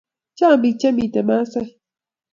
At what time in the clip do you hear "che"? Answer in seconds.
0.79-0.89